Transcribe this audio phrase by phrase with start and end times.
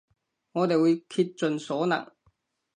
[0.53, 2.11] 我哋會竭盡所能